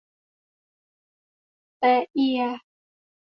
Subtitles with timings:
[1.79, 2.41] แต๊ะเอีย